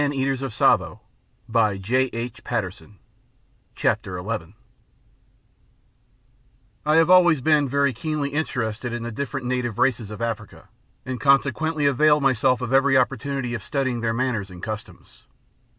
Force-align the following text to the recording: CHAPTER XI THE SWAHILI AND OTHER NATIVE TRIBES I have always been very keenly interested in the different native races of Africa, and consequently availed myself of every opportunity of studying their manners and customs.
CHAPTER 0.03 0.15
XI 0.35 0.45
THE 0.47 0.49
SWAHILI 0.49 0.99
AND 1.53 1.57
OTHER 1.63 2.09
NATIVE 2.49 2.97
TRIBES 3.75 4.53
I 6.87 6.95
have 6.95 7.11
always 7.11 7.41
been 7.41 7.69
very 7.69 7.93
keenly 7.93 8.31
interested 8.31 8.93
in 8.93 9.03
the 9.03 9.11
different 9.11 9.45
native 9.45 9.77
races 9.77 10.09
of 10.09 10.19
Africa, 10.19 10.69
and 11.05 11.21
consequently 11.21 11.85
availed 11.85 12.23
myself 12.23 12.61
of 12.61 12.73
every 12.73 12.97
opportunity 12.97 13.53
of 13.53 13.61
studying 13.63 14.01
their 14.01 14.11
manners 14.11 14.49
and 14.49 14.63
customs. 14.63 15.25